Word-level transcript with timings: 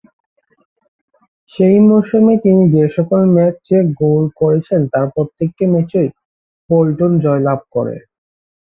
সেই 1.53 1.77
মৌসুমে 1.87 2.35
তিনি 2.43 2.63
যেসকল 2.75 3.21
ম্যাচে 3.35 3.77
গোল 4.01 4.23
করেছেন 4.39 4.81
তার 4.93 5.05
প্রত্যেকটি 5.13 5.63
ম্যাচেই 5.73 6.09
বোল্টন 6.69 7.11
জয়লাভ 7.23 7.59
করে। 7.75 7.95